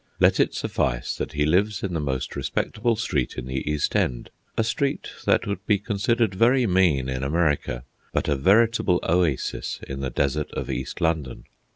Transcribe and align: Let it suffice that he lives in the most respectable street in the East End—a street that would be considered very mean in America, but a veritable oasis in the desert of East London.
Let 0.19 0.39
it 0.39 0.55
suffice 0.55 1.15
that 1.17 1.33
he 1.33 1.45
lives 1.45 1.83
in 1.83 1.93
the 1.93 1.99
most 1.99 2.35
respectable 2.35 2.95
street 2.95 3.35
in 3.37 3.45
the 3.45 3.69
East 3.69 3.95
End—a 3.95 4.63
street 4.63 5.09
that 5.25 5.45
would 5.45 5.63
be 5.67 5.77
considered 5.77 6.33
very 6.33 6.65
mean 6.65 7.07
in 7.07 7.23
America, 7.23 7.83
but 8.11 8.27
a 8.27 8.35
veritable 8.35 8.99
oasis 9.03 9.79
in 9.87 9.99
the 9.99 10.09
desert 10.09 10.51
of 10.53 10.71
East 10.71 11.01
London. 11.01 11.43